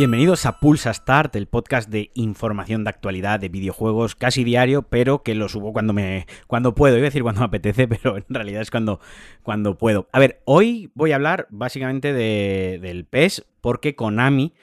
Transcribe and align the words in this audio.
Bienvenidos 0.00 0.46
a 0.46 0.60
Pulsa 0.60 0.94
Start, 0.94 1.36
el 1.36 1.46
podcast 1.46 1.90
de 1.90 2.10
información 2.14 2.84
de 2.84 2.88
actualidad 2.88 3.38
de 3.38 3.50
videojuegos 3.50 4.14
casi 4.14 4.44
diario, 4.44 4.80
pero 4.80 5.22
que 5.22 5.34
lo 5.34 5.46
subo 5.50 5.74
cuando 5.74 5.92
me 5.92 6.26
cuando 6.46 6.74
puedo, 6.74 6.96
iba 6.96 7.04
a 7.04 7.10
decir 7.10 7.22
cuando 7.22 7.42
me 7.42 7.46
apetece, 7.48 7.86
pero 7.86 8.16
en 8.16 8.24
realidad 8.30 8.62
es 8.62 8.70
cuando, 8.70 8.98
cuando 9.42 9.76
puedo. 9.76 10.08
A 10.12 10.18
ver, 10.18 10.40
hoy 10.46 10.90
voy 10.94 11.12
a 11.12 11.16
hablar 11.16 11.48
básicamente 11.50 12.14
de, 12.14 12.78
del 12.80 13.04
PES, 13.04 13.44
porque 13.60 13.94
Konami 13.94 14.54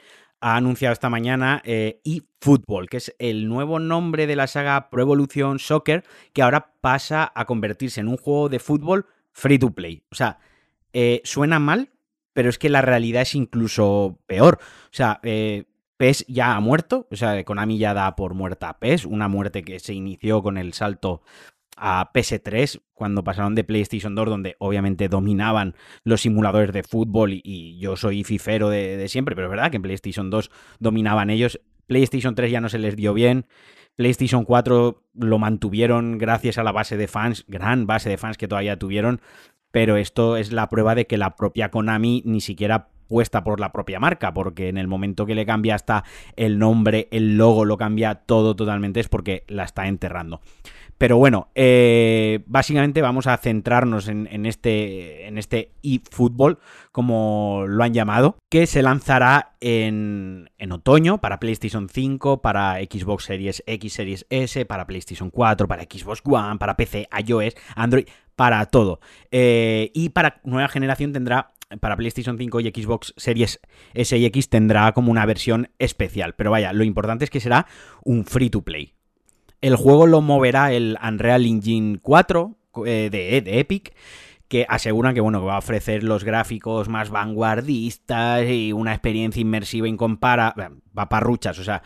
ha 0.41 0.55
anunciado 0.55 0.93
esta 0.93 1.11
mañana 1.11 1.61
eh, 1.65 2.01
eFootball, 2.03 2.89
que 2.89 2.97
es 2.97 3.15
el 3.19 3.47
nuevo 3.47 3.77
nombre 3.77 4.25
de 4.25 4.35
la 4.35 4.47
saga 4.47 4.89
Pro 4.89 5.03
Evolution 5.03 5.59
Soccer, 5.59 6.03
que 6.33 6.41
ahora 6.41 6.73
pasa 6.81 7.31
a 7.35 7.45
convertirse 7.45 8.01
en 8.01 8.07
un 8.07 8.17
juego 8.17 8.49
de 8.49 8.57
fútbol 8.57 9.05
free 9.33 9.59
to 9.59 9.69
play. 9.69 10.01
O 10.09 10.15
sea, 10.15 10.39
eh, 10.93 11.21
suena 11.23 11.59
mal, 11.59 11.91
pero 12.37 12.51
es 12.51 12.59
que 12.59 12.69
la 12.69 12.83
realidad 12.83 13.23
es 13.23 13.33
incluso 13.33 14.19
peor. 14.27 14.59
O 14.61 14.91
sea, 14.91 15.19
eh, 15.23 15.63
PES 15.97 16.23
ya 16.27 16.55
ha 16.55 16.59
muerto, 16.59 17.07
o 17.09 17.15
sea, 17.15 17.43
Konami 17.43 17.79
ya 17.79 17.95
da 17.95 18.15
por 18.15 18.35
muerta 18.35 18.69
a 18.69 18.77
PES, 18.77 19.05
una 19.05 19.27
muerte 19.27 19.63
que 19.63 19.79
se 19.79 19.95
inició 19.95 20.43
con 20.43 20.59
el 20.59 20.73
salto 20.73 21.23
a 21.77 22.13
PS3 22.13 22.79
cuando 22.93 23.23
pasaron 23.23 23.55
de 23.55 23.63
PlayStation 23.63 24.13
2 24.13 24.29
donde 24.29 24.55
obviamente 24.59 25.09
dominaban 25.09 25.73
los 26.03 26.21
simuladores 26.21 26.71
de 26.73 26.83
fútbol 26.83 27.33
y, 27.33 27.79
yo 27.79 27.95
soy 27.95 28.23
fifero 28.23 28.69
de, 28.69 28.97
de, 28.97 29.07
siempre, 29.07 29.33
pero 29.33 29.47
es 29.47 29.51
verdad 29.51 29.71
que 29.71 29.77
en 29.77 29.81
PlayStation 29.81 30.29
2 30.29 30.51
dominaban 30.77 31.31
ellos, 31.31 31.59
PlayStation 31.87 32.35
3 32.35 32.51
ya 32.51 32.61
no 32.61 32.69
se 32.69 32.77
les 32.77 32.95
dio 32.95 33.15
bien, 33.15 33.47
PlayStation 33.95 34.45
4 34.45 35.03
lo 35.15 35.39
mantuvieron 35.39 36.19
gracias 36.19 36.59
a 36.59 36.63
la 36.63 36.71
base 36.71 36.97
de 36.97 37.07
fans, 37.07 37.45
gran 37.47 37.87
base 37.87 38.11
de 38.11 38.17
fans 38.19 38.37
que 38.37 38.47
todavía 38.47 38.77
tuvieron, 38.77 39.21
pero 39.77 39.95
esto 39.95 40.37
es 40.37 40.51
la 40.51 40.69
prueba 40.69 40.95
de 40.95 41.05
que 41.05 41.19
la 41.19 41.35
propia 41.35 41.69
Konami 41.69 42.23
ni 42.25 42.41
siquiera 42.41 42.87
puesta 43.07 43.43
por 43.43 43.59
la 43.59 43.71
propia 43.71 43.99
marca, 43.99 44.33
porque 44.33 44.69
en 44.69 44.79
el 44.79 44.87
momento 44.87 45.27
que 45.27 45.35
le 45.35 45.45
cambia 45.45 45.75
hasta 45.75 46.03
el 46.35 46.57
nombre, 46.57 47.07
el 47.11 47.37
logo, 47.37 47.63
lo 47.63 47.77
cambia 47.77 48.15
todo 48.15 48.55
totalmente, 48.55 49.01
es 49.01 49.07
porque 49.07 49.43
la 49.47 49.65
está 49.65 49.87
enterrando. 49.87 50.41
Pero 50.97 51.17
bueno, 51.17 51.49
eh, 51.53 52.39
básicamente 52.47 53.03
vamos 53.03 53.27
a 53.27 53.37
centrarnos 53.37 54.07
en, 54.07 54.27
en 54.31 54.47
este 54.47 55.27
en 55.27 55.37
este 55.37 55.73
eFootball, 55.83 56.57
como 56.91 57.65
lo 57.67 57.83
han 57.83 57.93
llamado, 57.93 58.39
que 58.49 58.65
se 58.65 58.81
lanzará 58.81 59.57
en, 59.59 60.49
en, 60.57 60.71
otoño 60.71 61.19
para 61.19 61.39
PlayStation 61.39 61.87
5, 61.87 62.41
para 62.41 62.77
Xbox 62.79 63.25
Series 63.25 63.61
X, 63.67 63.93
Series 63.93 64.25
S, 64.31 64.65
para 64.65 64.87
PlayStation 64.87 65.29
4, 65.29 65.67
para 65.67 65.83
Xbox 65.83 66.23
One, 66.25 66.57
para 66.57 66.75
PC, 66.75 67.07
iOS, 67.27 67.53
Android, 67.75 68.07
para 68.37 68.65
todo. 68.67 69.01
Eh, 69.31 69.91
y 69.93 70.09
para 70.09 70.39
nueva 70.45 70.69
generación 70.69 71.11
tendrá 71.11 71.51
para 71.81 71.97
PlayStation 71.97 72.37
5 72.37 72.61
y 72.61 72.69
Xbox 72.69 73.13
Series 73.17 73.59
S 73.93 74.17
y 74.17 74.25
X 74.25 74.49
tendrá 74.49 74.93
como 74.93 75.11
una 75.11 75.25
versión 75.25 75.69
especial. 75.79 76.35
Pero 76.35 76.51
vaya, 76.51 76.71
lo 76.71 76.85
importante 76.85 77.25
es 77.25 77.31
que 77.31 77.41
será 77.41 77.67
un 78.05 78.23
free 78.23 78.49
to 78.49 78.61
play. 78.61 78.93
El 79.59 79.75
juego 79.75 80.05
lo 80.05 80.21
moverá 80.21 80.71
el 80.71 80.97
Unreal 81.03 81.45
Engine 81.45 81.97
4 82.01 82.55
eh, 82.85 83.09
de, 83.11 83.41
de, 83.41 83.59
Epic, 83.59 83.95
que 84.47 84.67
aseguran 84.69 85.15
que, 85.15 85.19
bueno, 85.19 85.43
va 85.43 85.55
a 85.55 85.59
ofrecer 85.59 86.03
los 86.03 86.23
gráficos 86.23 86.87
más 86.89 87.09
vanguardistas 87.09 88.47
y 88.47 88.71
una 88.71 88.93
experiencia 88.93 89.41
inmersiva 89.41 89.87
incomparable. 89.87 90.69
Va 90.97 91.09
parruchas, 91.09 91.57
o 91.57 91.63
sea, 91.63 91.81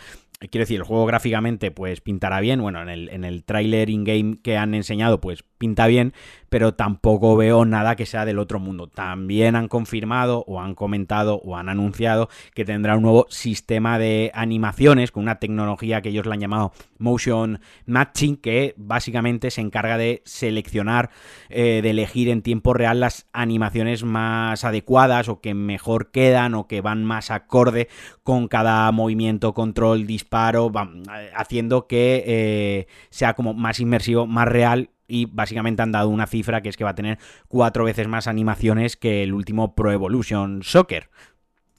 quiero 0.49 0.63
decir, 0.63 0.77
el 0.77 0.83
juego 0.83 1.05
gráficamente 1.05 1.71
pues 1.71 2.01
pintará 2.01 2.41
bien, 2.41 2.61
bueno, 2.61 2.81
en 2.81 2.89
el, 2.89 3.09
en 3.09 3.23
el 3.23 3.45
tráiler 3.45 3.89
in-game 3.89 4.37
que 4.43 4.57
han 4.57 4.73
enseñado 4.73 5.21
pues 5.21 5.43
pinta 5.61 5.85
bien, 5.85 6.13
pero 6.49 6.73
tampoco 6.73 7.37
veo 7.37 7.65
nada 7.65 7.95
que 7.95 8.07
sea 8.07 8.25
del 8.25 8.39
otro 8.39 8.59
mundo. 8.59 8.87
También 8.87 9.55
han 9.55 9.67
confirmado 9.67 10.43
o 10.47 10.59
han 10.59 10.73
comentado 10.73 11.35
o 11.45 11.55
han 11.55 11.69
anunciado 11.69 12.29
que 12.55 12.65
tendrá 12.65 12.97
un 12.97 13.03
nuevo 13.03 13.27
sistema 13.29 13.99
de 13.99 14.31
animaciones 14.33 15.11
con 15.11 15.21
una 15.21 15.39
tecnología 15.39 16.01
que 16.01 16.09
ellos 16.09 16.25
la 16.25 16.33
han 16.33 16.39
llamado 16.39 16.71
Motion 16.97 17.61
Matching, 17.85 18.37
que 18.37 18.73
básicamente 18.75 19.51
se 19.51 19.61
encarga 19.61 19.99
de 19.99 20.23
seleccionar, 20.25 21.11
eh, 21.49 21.81
de 21.83 21.91
elegir 21.91 22.27
en 22.27 22.41
tiempo 22.41 22.73
real 22.73 22.99
las 22.99 23.27
animaciones 23.33 24.03
más 24.03 24.65
adecuadas 24.65 25.29
o 25.29 25.41
que 25.41 25.53
mejor 25.53 26.09
quedan 26.09 26.55
o 26.55 26.67
que 26.67 26.81
van 26.81 27.05
más 27.05 27.29
acorde 27.29 27.87
con 28.23 28.47
cada 28.47 28.91
movimiento, 28.91 29.53
control, 29.53 30.07
disparo, 30.07 30.71
haciendo 31.35 31.85
que 31.85 32.23
eh, 32.25 32.87
sea 33.11 33.35
como 33.35 33.53
más 33.53 33.79
inmersivo, 33.79 34.25
más 34.25 34.47
real 34.47 34.89
y 35.11 35.25
básicamente 35.25 35.81
han 35.81 35.91
dado 35.91 36.07
una 36.07 36.25
cifra 36.25 36.61
que 36.61 36.69
es 36.69 36.77
que 36.77 36.85
va 36.85 36.91
a 36.91 36.95
tener 36.95 37.19
cuatro 37.49 37.83
veces 37.83 38.07
más 38.07 38.27
animaciones 38.27 38.95
que 38.95 39.23
el 39.23 39.33
último 39.33 39.75
Pro 39.75 39.91
Evolution 39.91 40.63
Soccer. 40.63 41.09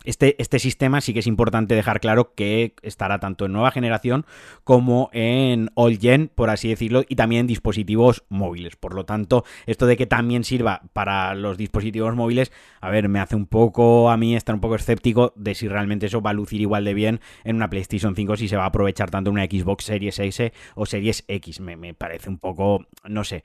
Este, 0.05 0.35
este, 0.43 0.59
sistema 0.59 1.01
sí 1.01 1.13
que 1.13 1.21
es 1.21 1.27
importante 1.29 1.77
dejar 1.77 2.01
claro 2.01 2.35
que 2.35 2.75
estará 2.83 3.21
tanto 3.21 3.47
en 3.47 3.53
nueva 3.53 3.71
generación 3.71 4.27
como 4.65 5.11
en 5.13 5.71
all 5.75 5.99
gen, 5.99 6.29
por 6.35 6.51
así 6.51 6.69
decirlo, 6.69 7.05
y 7.09 7.15
también 7.15 7.43
en 7.43 7.47
dispositivos 7.47 8.25
móviles. 8.29 8.75
Por 8.75 8.95
lo 8.95 9.05
tanto, 9.05 9.45
esto 9.67 9.87
de 9.87 9.97
que 9.97 10.07
también 10.07 10.43
sirva 10.43 10.83
para 10.93 11.35
los 11.35 11.57
dispositivos 11.57 12.17
móviles, 12.17 12.51
a 12.81 12.91
ver, 12.91 13.09
me 13.09 13.21
hace 13.21 13.37
un 13.37 13.47
poco 13.47 14.11
a 14.11 14.17
mí 14.17 14.35
estar 14.35 14.55
un 14.55 14.61
poco 14.61 14.75
escéptico 14.75 15.33
de 15.37 15.55
si 15.55 15.69
realmente 15.69 16.07
eso 16.07 16.21
va 16.21 16.31
a 16.31 16.35
lucir 16.35 16.61
igual 16.61 16.85
de 16.85 16.95
bien 16.95 17.21
en 17.45 17.57
una 17.57 17.71
PlayStation 17.71 18.17
5, 18.17 18.37
si 18.37 18.49
se 18.49 18.57
va 18.57 18.65
a 18.65 18.69
aprovechar 18.69 19.11
tanto 19.11 19.31
en 19.31 19.35
una 19.35 19.45
Xbox 19.45 19.85
Series 19.85 20.19
S 20.19 20.53
o 20.75 20.85
Series 20.85 21.25
X. 21.29 21.61
Me, 21.61 21.77
me 21.77 21.95
parece 21.95 22.29
un 22.29 22.39
poco, 22.39 22.87
no 23.05 23.23
sé. 23.23 23.45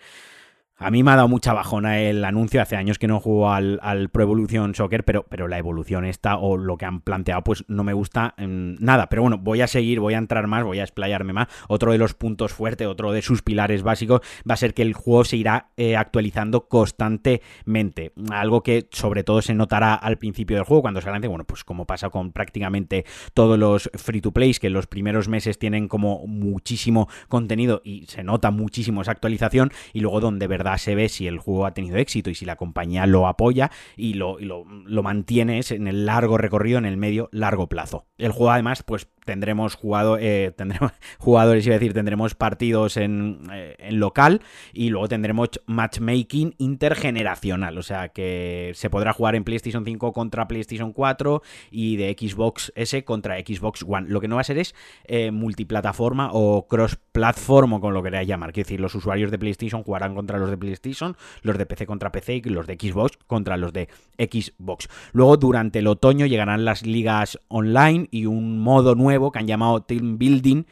A 0.79 0.91
mí 0.91 1.01
me 1.01 1.09
ha 1.09 1.15
dado 1.15 1.27
mucha 1.27 1.53
bajona 1.53 1.99
el 2.01 2.23
anuncio. 2.23 2.61
Hace 2.61 2.75
años 2.75 2.99
que 2.99 3.07
no 3.07 3.19
juego 3.19 3.51
al, 3.51 4.09
Pro 4.11 4.21
Evolution 4.21 4.75
Soccer, 4.75 5.03
pero, 5.03 5.25
pero 5.27 5.47
la 5.47 5.57
evolución 5.57 6.05
esta 6.05 6.37
o 6.37 6.55
lo 6.55 6.77
que 6.77 6.85
han 6.85 7.01
planteado, 7.01 7.43
pues 7.43 7.65
no 7.67 7.83
me 7.83 7.93
gusta 7.93 8.35
eh, 8.37 8.45
nada. 8.47 9.09
Pero 9.09 9.23
bueno, 9.23 9.39
voy 9.39 9.61
a 9.61 9.67
seguir, 9.67 9.99
voy 9.99 10.13
a 10.13 10.19
entrar 10.19 10.45
más, 10.45 10.63
voy 10.63 10.77
a 10.77 10.83
explayarme 10.83 11.33
más. 11.33 11.47
Otro 11.67 11.93
de 11.93 11.97
los 11.97 12.13
puntos 12.13 12.53
fuertes, 12.53 12.85
otro 12.85 13.11
de 13.11 13.23
sus 13.23 13.41
pilares 13.41 13.81
básicos, 13.81 14.21
va 14.47 14.53
a 14.53 14.57
ser 14.57 14.75
que 14.75 14.83
el 14.83 14.93
juego 14.93 15.25
se 15.25 15.37
irá 15.37 15.69
eh, 15.77 15.95
actualizando 15.95 16.67
constantemente. 16.67 18.13
Algo 18.29 18.61
que 18.61 18.87
sobre 18.91 19.23
todo 19.23 19.41
se 19.41 19.55
notará 19.55 19.95
al 19.95 20.19
principio 20.19 20.57
del 20.57 20.65
juego, 20.65 20.83
cuando 20.83 21.01
se 21.01 21.09
lance, 21.09 21.27
bueno, 21.27 21.45
pues 21.45 21.63
como 21.63 21.87
pasa 21.87 22.11
con 22.11 22.33
prácticamente 22.33 23.03
todos 23.33 23.57
los 23.57 23.89
free 23.95 24.21
to 24.21 24.31
plays, 24.31 24.59
que 24.59 24.69
los 24.69 24.85
primeros 24.85 25.27
meses 25.27 25.57
tienen 25.57 25.87
como 25.87 26.27
muchísimo 26.27 27.09
contenido 27.29 27.81
y 27.83 28.05
se 28.05 28.23
nota 28.23 28.51
muchísimo 28.51 29.01
esa 29.01 29.11
actualización, 29.11 29.71
y 29.91 30.01
luego 30.01 30.19
donde 30.19 30.45
verdad 30.45 30.66
se 30.77 30.95
ve 30.95 31.07
si 31.09 31.27
el 31.27 31.39
juego 31.39 31.65
ha 31.65 31.73
tenido 31.73 31.97
éxito 31.97 32.29
y 32.29 32.35
si 32.35 32.45
la 32.45 32.55
compañía 32.55 33.05
lo 33.05 33.27
apoya 33.27 33.71
y 33.95 34.15
lo, 34.15 34.39
y 34.39 34.45
lo, 34.45 34.65
lo 34.65 35.03
mantiene 35.03 35.61
en 35.69 35.87
el 35.87 36.05
largo 36.05 36.37
recorrido, 36.37 36.79
en 36.79 36.85
el 36.85 36.97
medio 36.97 37.29
largo 37.31 37.67
plazo. 37.67 38.05
El 38.17 38.31
juego 38.31 38.51
además 38.51 38.83
pues 38.83 39.07
tendremos, 39.27 39.75
jugado, 39.75 40.17
eh, 40.17 40.51
tendremos 40.55 40.91
jugadores, 41.19 41.67
iba 41.67 41.75
a 41.75 41.79
decir, 41.79 41.93
tendremos 41.93 42.33
partidos 42.33 42.97
en, 42.97 43.41
eh, 43.53 43.75
en, 43.77 43.99
local 43.99 44.41
y 44.73 44.89
luego 44.89 45.07
tendremos 45.07 45.49
matchmaking 45.67 46.55
intergeneracional, 46.57 47.77
o 47.77 47.83
sea 47.83 48.09
que 48.09 48.71
se 48.73 48.89
podrá 48.89 49.13
jugar 49.13 49.35
en 49.35 49.43
PlayStation 49.43 49.85
5 49.85 50.13
contra 50.13 50.47
PlayStation 50.47 50.93
4 50.93 51.43
y 51.69 51.97
de 51.97 52.15
Xbox 52.17 52.71
S 52.75 53.03
contra 53.03 53.37
Xbox 53.37 53.83
One. 53.87 54.07
Lo 54.09 54.21
que 54.21 54.27
no 54.27 54.35
va 54.35 54.41
a 54.41 54.45
ser 54.45 54.57
es 54.57 54.73
eh, 55.03 55.29
multiplataforma 55.29 56.29
o 56.31 56.67
cross-platform 56.67 57.73
o 57.73 57.81
con 57.81 57.93
lo 57.93 58.01
que 58.01 58.07
queráis 58.07 58.27
llamar, 58.27 58.53
quiero 58.53 58.65
decir, 58.65 58.79
los 58.79 58.95
usuarios 58.95 59.29
de 59.29 59.37
PlayStation 59.37 59.83
jugarán 59.83 60.15
contra 60.15 60.39
los 60.39 60.49
de 60.49 60.57
PlayStation, 60.57 61.17
los 61.41 61.57
de 61.57 61.65
PC 61.65 61.85
contra 61.85 62.11
PC 62.11 62.35
y 62.37 62.41
los 62.43 62.65
de 62.65 62.75
Xbox 62.75 63.17
contra 63.27 63.57
los 63.57 63.73
de 63.73 63.89
Xbox. 64.17 64.87
Luego 65.11 65.35
durante 65.35 65.79
el 65.79 65.87
otoño 65.87 66.25
llegarán 66.25 66.63
las 66.63 66.85
ligas 66.85 67.39
online 67.49 68.07
y 68.11 68.25
un 68.25 68.59
modo 68.59 68.95
nuevo 68.95 69.16
que 69.31 69.39
han 69.39 69.47
llamado 69.47 69.81
Team 69.81 70.17
Building, 70.17 70.63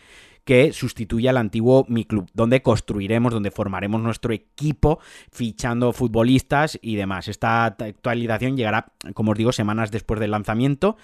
que 0.46 0.72
sustituye 0.74 1.28
al 1.28 1.38
antiguo 1.38 1.86
Mi 1.90 2.06
Club, 2.06 2.30
donde 2.34 2.62
construiremos, 2.62 3.34
donde 3.34 3.50
formaremos 3.50 4.00
nuestro 4.02 4.32
equipo, 4.32 5.00
fichando 5.32 5.92
futbolistas 5.92 6.78
y 6.82 6.96
demás. 6.96 7.28
Esta 7.28 7.66
actualización 7.66 8.56
llegará, 8.56 8.94
como 9.16 9.32
os 9.32 9.38
digo, 9.38 9.52
semanas 9.52 9.90
después 9.90 10.20
del 10.20 10.32
lanzamiento 10.32 10.98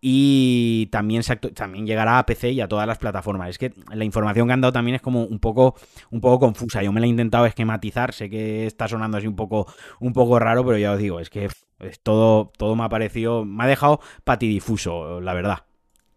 y 0.00 0.86
también, 0.90 1.22
también 1.54 1.86
llegará 1.86 2.18
a 2.18 2.26
PC 2.26 2.50
y 2.50 2.60
a 2.60 2.68
todas 2.68 2.88
las 2.88 2.98
plataformas. 2.98 3.50
Es 3.50 3.58
que 3.58 3.72
la 3.92 4.04
información 4.04 4.48
que 4.48 4.52
han 4.52 4.60
dado 4.60 4.72
también 4.72 4.96
es 4.96 5.02
como 5.02 5.22
un 5.22 5.38
poco, 5.38 5.76
un 6.10 6.20
poco 6.20 6.40
confusa. 6.40 6.82
Yo 6.82 6.92
me 6.92 7.00
la 7.00 7.06
he 7.06 7.08
intentado 7.08 7.46
esquematizar, 7.46 8.12
sé 8.12 8.28
que 8.28 8.66
está 8.66 8.88
sonando 8.88 9.18
así 9.18 9.28
un 9.28 9.36
poco, 9.36 9.72
un 10.00 10.12
poco 10.12 10.40
raro, 10.40 10.66
pero 10.66 10.76
ya 10.76 10.92
os 10.92 10.98
digo, 10.98 11.20
es 11.20 11.30
que 11.30 11.48
es 11.78 12.00
todo, 12.02 12.50
todo 12.58 12.74
me 12.74 12.82
ha 12.82 12.88
parecido, 12.88 13.44
me 13.44 13.62
ha 13.62 13.66
dejado 13.68 14.00
patidifuso, 14.24 15.20
la 15.20 15.34
verdad 15.34 15.67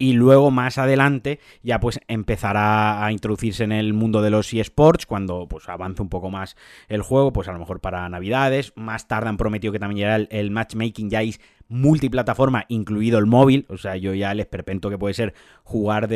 y 0.01 0.13
luego 0.13 0.49
más 0.49 0.79
adelante 0.79 1.39
ya 1.61 1.79
pues 1.79 1.99
empezará 2.07 3.05
a 3.05 3.11
introducirse 3.11 3.63
en 3.63 3.71
el 3.71 3.93
mundo 3.93 4.23
de 4.23 4.31
los 4.31 4.51
eSports 4.51 5.05
cuando 5.05 5.47
pues 5.47 5.69
avance 5.69 6.01
un 6.01 6.09
poco 6.09 6.31
más 6.31 6.55
el 6.87 7.03
juego, 7.03 7.31
pues 7.31 7.47
a 7.47 7.53
lo 7.53 7.59
mejor 7.59 7.81
para 7.81 8.09
navidades, 8.09 8.73
más 8.75 9.07
tarde 9.07 9.29
han 9.29 9.37
prometido 9.37 9.71
que 9.71 9.77
también 9.77 9.97
llegará 9.97 10.15
el, 10.15 10.27
el 10.31 10.49
matchmaking 10.49 11.11
ya 11.11 11.21
es 11.21 11.39
multiplataforma, 11.71 12.65
incluido 12.67 13.17
el 13.17 13.25
móvil. 13.25 13.65
O 13.69 13.77
sea, 13.77 13.95
yo 13.95 14.13
ya 14.13 14.31
el 14.33 14.41
esperpento 14.41 14.89
que 14.89 14.97
puede 14.97 15.13
ser 15.13 15.33
jugar 15.63 16.09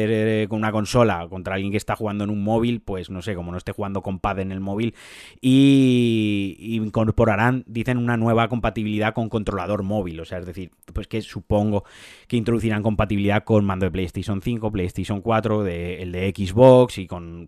con 0.50 0.58
una 0.58 0.72
consola 0.72 1.28
contra 1.30 1.56
alguien 1.56 1.72
que 1.72 1.78
está 1.78 1.96
jugando 1.96 2.26
en 2.26 2.30
un 2.30 2.44
móvil, 2.44 2.82
pues 2.82 3.10
no 3.10 3.22
sé, 3.22 3.36
como 3.36 3.52
no 3.52 3.58
esté 3.58 3.72
jugando 3.72 4.02
con 4.02 4.20
pad 4.20 4.40
en 4.40 4.52
el 4.52 4.60
móvil. 4.60 4.94
Y, 5.40 6.58
incorporarán, 6.60 7.64
dicen, 7.68 7.98
una 7.98 8.18
nueva 8.18 8.50
compatibilidad 8.50 9.14
con 9.14 9.30
controlador 9.30 9.84
móvil. 9.84 10.20
O 10.20 10.26
sea, 10.26 10.40
es 10.40 10.46
decir, 10.46 10.72
pues 10.94 11.08
que 11.08 11.22
supongo 11.22 11.86
que 12.28 12.36
introducirán 12.36 12.84
compatibilidad 12.84 13.46
con 13.46 13.64
mando 13.64 13.86
de 13.86 13.92
PlayStation 13.92 14.42
5, 14.42 14.72
PlayStation 14.72 15.22
4, 15.22 15.64
de, 15.64 16.04
el 16.04 16.12
de 16.12 16.34
Xbox 16.36 16.98
y 16.98 17.08
con, 17.08 17.48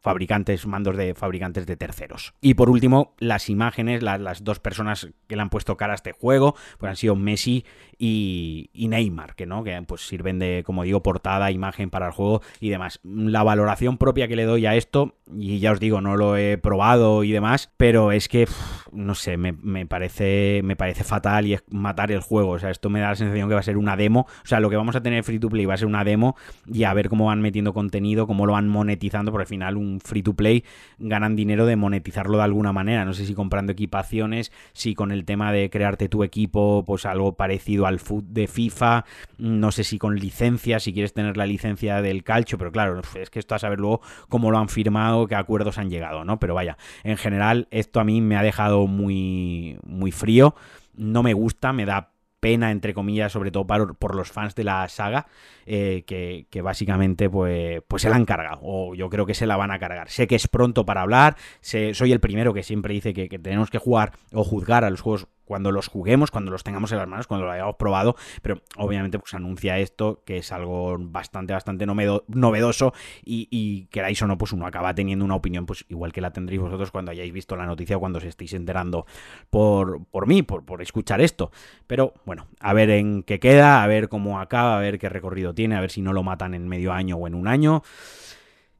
fabricantes, 0.00 0.66
mandos 0.66 0.96
de 0.98 1.14
fabricantes 1.14 1.64
de 1.64 1.76
terceros. 1.76 2.34
Y 2.42 2.54
por 2.54 2.68
último, 2.68 3.14
las 3.18 3.48
imágenes, 3.48 4.02
las 4.02 4.44
dos 4.44 4.60
personas 4.60 5.08
que 5.26 5.36
le 5.36 5.42
han 5.42 5.50
puesto 5.50 5.78
cara 5.78 5.92
a 5.92 5.96
este 5.96 6.12
juego, 6.12 6.54
pues 6.78 6.90
han 6.90 6.96
sido 6.96 7.16
Messi 7.16 7.37
sí 7.38 7.64
y, 7.98 8.70
Neymar, 8.74 9.34
que 9.34 9.46
no, 9.46 9.64
que 9.64 9.80
pues 9.82 10.06
sirven 10.06 10.38
de, 10.38 10.62
como 10.64 10.84
digo, 10.84 11.02
portada, 11.02 11.50
imagen 11.50 11.90
para 11.90 12.06
el 12.06 12.12
juego 12.12 12.42
y 12.60 12.68
demás. 12.68 13.00
La 13.02 13.42
valoración 13.42 13.98
propia 13.98 14.28
que 14.28 14.36
le 14.36 14.44
doy 14.44 14.66
a 14.66 14.76
esto, 14.76 15.16
y 15.36 15.58
ya 15.58 15.72
os 15.72 15.80
digo, 15.80 16.00
no 16.00 16.16
lo 16.16 16.36
he 16.36 16.58
probado 16.58 17.24
y 17.24 17.32
demás, 17.32 17.72
pero 17.76 18.12
es 18.12 18.28
que, 18.28 18.46
no 18.92 19.16
sé, 19.16 19.36
me, 19.36 19.86
parece, 19.86 20.60
me 20.62 20.76
parece 20.76 21.02
fatal 21.02 21.46
y 21.46 21.54
es 21.54 21.64
matar 21.70 22.12
el 22.12 22.20
juego. 22.20 22.52
O 22.52 22.58
sea, 22.58 22.70
esto 22.70 22.88
me 22.88 23.00
da 23.00 23.08
la 23.10 23.16
sensación 23.16 23.48
que 23.48 23.54
va 23.54 23.60
a 23.60 23.64
ser 23.64 23.76
una 23.76 23.96
demo. 23.96 24.26
O 24.44 24.46
sea, 24.46 24.60
lo 24.60 24.70
que 24.70 24.76
vamos 24.76 24.94
a 24.94 25.02
tener 25.02 25.24
free 25.24 25.40
to 25.40 25.48
play 25.48 25.66
va 25.66 25.74
a 25.74 25.78
ser 25.78 25.88
una 25.88 26.04
demo 26.04 26.36
y 26.72 26.84
a 26.84 26.94
ver 26.94 27.08
cómo 27.08 27.26
van 27.26 27.40
metiendo 27.40 27.74
contenido, 27.74 28.26
cómo 28.26 28.46
lo 28.46 28.52
van 28.52 28.68
monetizando, 28.68 29.32
porque 29.32 29.42
al 29.42 29.48
final 29.48 29.76
un 29.76 30.00
free 30.00 30.22
to 30.22 30.34
play 30.34 30.64
ganan 30.98 31.34
dinero 31.34 31.66
de 31.66 31.74
monetizarlo 31.74 32.38
de 32.38 32.44
alguna 32.44 32.72
manera. 32.72 33.04
No 33.04 33.12
sé 33.12 33.26
si 33.26 33.34
comprando 33.34 33.72
equipaciones, 33.72 34.52
si 34.72 34.94
con 34.94 35.10
el 35.10 35.24
tema 35.24 35.52
de 35.52 35.68
crearte 35.68 36.08
tu 36.08 36.22
equipo, 36.22 36.84
pues 36.86 37.04
algo 37.04 37.34
parecido 37.34 37.87
al 37.88 37.98
foot 37.98 38.24
de 38.26 38.46
FIFA, 38.46 39.04
no 39.38 39.72
sé 39.72 39.84
si 39.84 39.98
con 39.98 40.16
licencia, 40.16 40.78
si 40.80 40.92
quieres 40.92 41.12
tener 41.12 41.36
la 41.36 41.46
licencia 41.46 42.00
del 42.02 42.22
calcio, 42.22 42.58
pero 42.58 42.70
claro, 42.70 43.00
es 43.20 43.30
que 43.30 43.38
esto 43.38 43.54
a 43.54 43.58
saber 43.58 43.80
luego 43.80 44.00
cómo 44.28 44.50
lo 44.50 44.58
han 44.58 44.68
firmado, 44.68 45.26
qué 45.26 45.34
acuerdos 45.34 45.78
han 45.78 45.90
llegado, 45.90 46.24
¿no? 46.24 46.38
Pero 46.38 46.54
vaya, 46.54 46.76
en 47.02 47.16
general 47.16 47.68
esto 47.70 48.00
a 48.00 48.04
mí 48.04 48.20
me 48.20 48.36
ha 48.36 48.42
dejado 48.42 48.86
muy, 48.86 49.78
muy 49.84 50.12
frío, 50.12 50.54
no 50.94 51.22
me 51.22 51.32
gusta, 51.32 51.72
me 51.72 51.86
da 51.86 52.12
pena, 52.40 52.70
entre 52.70 52.94
comillas, 52.94 53.32
sobre 53.32 53.50
todo 53.50 53.66
por, 53.66 54.14
los 54.14 54.30
fans 54.30 54.54
de 54.54 54.64
la 54.64 54.88
saga, 54.88 55.26
eh, 55.66 56.04
que, 56.06 56.62
básicamente 56.62 57.28
pues, 57.28 57.82
pues 57.88 58.02
se 58.02 58.10
la 58.10 58.16
han 58.16 58.24
cargado, 58.24 58.60
o 58.62 58.94
yo 58.94 59.08
creo 59.08 59.26
que 59.26 59.34
se 59.34 59.46
la 59.46 59.56
van 59.56 59.70
a 59.70 59.78
cargar. 59.78 60.08
Sé 60.10 60.26
que 60.26 60.36
es 60.36 60.48
pronto 60.48 60.84
para 60.84 61.02
hablar, 61.02 61.36
soy 61.60 62.12
el 62.12 62.20
primero 62.20 62.54
que 62.54 62.62
siempre 62.62 62.94
dice 62.94 63.12
que 63.12 63.38
tenemos 63.38 63.70
que 63.70 63.78
jugar 63.78 64.12
o 64.32 64.44
juzgar 64.44 64.84
a 64.84 64.90
los 64.90 65.00
juegos 65.00 65.28
cuando 65.48 65.72
los 65.72 65.88
juguemos, 65.88 66.30
cuando 66.30 66.50
los 66.50 66.62
tengamos 66.62 66.92
en 66.92 66.98
las 66.98 67.08
manos, 67.08 67.26
cuando 67.26 67.46
lo 67.46 67.52
hayamos 67.52 67.76
probado, 67.76 68.14
pero 68.42 68.60
obviamente 68.76 69.18
pues 69.18 69.32
anuncia 69.34 69.78
esto, 69.78 70.22
que 70.24 70.36
es 70.36 70.52
algo 70.52 70.96
bastante, 71.00 71.54
bastante 71.54 71.86
novedoso 71.86 72.92
y, 73.24 73.86
queráis 73.90 74.20
o 74.22 74.26
no, 74.26 74.36
pues 74.36 74.52
uno 74.52 74.66
acaba 74.66 74.94
teniendo 74.94 75.24
una 75.24 75.34
opinión, 75.34 75.64
pues 75.64 75.84
igual 75.88 76.12
que 76.12 76.20
la 76.20 76.32
tendréis 76.32 76.60
vosotros 76.60 76.90
cuando 76.90 77.10
hayáis 77.10 77.32
visto 77.32 77.56
la 77.56 77.66
noticia 77.66 77.96
o 77.96 78.00
cuando 78.00 78.18
os 78.18 78.24
estéis 78.24 78.52
enterando 78.52 79.06
por, 79.48 80.04
por 80.04 80.26
mí, 80.26 80.42
por, 80.42 80.64
por 80.64 80.82
escuchar 80.82 81.20
esto. 81.20 81.50
Pero 81.86 82.12
bueno, 82.26 82.46
a 82.60 82.74
ver 82.74 82.90
en 82.90 83.22
qué 83.22 83.40
queda, 83.40 83.82
a 83.82 83.86
ver 83.86 84.08
cómo 84.08 84.40
acaba, 84.40 84.76
a 84.76 84.80
ver 84.80 84.98
qué 84.98 85.08
recorrido 85.08 85.54
tiene, 85.54 85.76
a 85.76 85.80
ver 85.80 85.90
si 85.90 86.02
no 86.02 86.12
lo 86.12 86.22
matan 86.22 86.52
en 86.52 86.68
medio 86.68 86.92
año 86.92 87.16
o 87.16 87.26
en 87.26 87.34
un 87.34 87.48
año. 87.48 87.82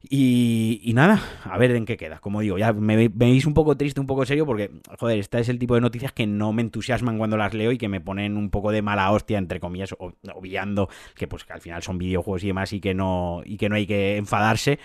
Y, 0.01 0.91
nada, 0.95 1.21
a 1.43 1.57
ver 1.57 1.71
en 1.71 1.85
qué 1.85 1.97
queda. 1.97 2.19
Como 2.19 2.39
digo, 2.39 2.57
ya 2.57 2.71
me, 2.71 3.09
veis 3.09 3.45
un 3.45 3.53
poco 3.53 3.75
triste, 3.75 3.99
un 3.99 4.07
poco 4.07 4.25
serio, 4.25 4.45
porque, 4.45 4.71
joder, 4.97 5.19
este 5.19 5.39
es 5.39 5.49
el 5.49 5.59
tipo 5.59 5.75
de 5.75 5.81
noticias 5.81 6.13
que 6.13 6.25
no 6.25 6.53
me 6.53 6.61
entusiasman 6.61 7.17
cuando 7.17 7.35
las 7.35 7.53
leo 7.53 7.73
y 7.73 7.77
que 7.77 7.89
me 7.89 7.99
ponen 7.99 8.37
un 8.37 8.49
poco 8.49 8.71
de 8.71 8.81
mala 8.81 9.11
hostia, 9.11 9.37
entre 9.37 9.59
comillas, 9.59 9.93
obviando 9.99 10.89
que 11.15 11.27
pues 11.27 11.43
que 11.43 11.51
al 11.51 11.59
final 11.59 11.83
son 11.83 11.97
videojuegos 11.97 12.43
y 12.43 12.47
demás 12.47 12.71
y 12.71 12.79
que 12.79 12.93
no, 12.93 13.41
y 13.43 13.57
que 13.57 13.67
no 13.67 13.75
hay 13.75 13.85
que 13.85 14.15
enfadarse. 14.15 14.79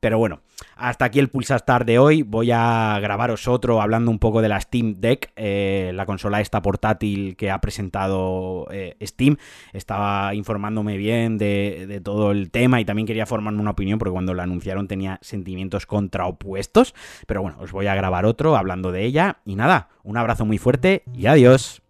Pero 0.00 0.16
bueno, 0.16 0.40
hasta 0.76 1.04
aquí 1.04 1.18
el 1.18 1.28
Pulsar 1.28 1.84
de 1.84 1.98
hoy. 1.98 2.22
Voy 2.22 2.50
a 2.52 2.98
grabaros 3.00 3.46
otro 3.46 3.82
hablando 3.82 4.10
un 4.10 4.18
poco 4.18 4.40
de 4.40 4.48
la 4.48 4.58
Steam 4.58 4.96
Deck, 4.98 5.30
eh, 5.36 5.92
la 5.94 6.06
consola 6.06 6.40
esta 6.40 6.62
portátil 6.62 7.36
que 7.36 7.50
ha 7.50 7.60
presentado 7.60 8.66
eh, 8.70 8.96
Steam. 9.02 9.36
Estaba 9.74 10.34
informándome 10.34 10.96
bien 10.96 11.36
de, 11.36 12.00
todo 12.02 12.30
el 12.30 12.50
tema 12.50 12.80
y 12.80 12.86
también 12.86 13.06
quería 13.06 13.26
formarme 13.26 13.60
una 13.60 13.72
opinión 13.72 13.98
porque 13.98 14.12
cuando 14.12 14.32
la 14.32 14.44
anunciaron 14.44 14.88
tenía 14.88 15.18
sentimientos 15.20 15.84
contraopuestos. 15.84 16.94
Pero 17.26 17.42
bueno, 17.42 17.58
os 17.60 17.70
voy 17.72 17.86
a 17.86 17.94
grabar 17.94 18.24
otro 18.24 18.56
hablando 18.56 18.92
de 18.92 19.04
ella. 19.04 19.38
Y 19.44 19.56
nada, 19.56 19.90
un 20.02 20.16
abrazo 20.16 20.46
muy 20.46 20.56
fuerte 20.56 21.02
y 21.14 21.26
adiós. 21.26 21.82